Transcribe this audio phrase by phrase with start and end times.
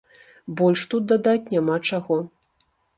[0.61, 2.23] Больш тут дадаць няма чаго.